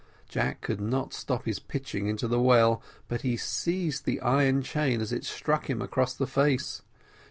[0.27, 4.99] Jack could not stop his pitching into the well, but he seized the iron chain
[4.99, 6.81] as it struck him across the face.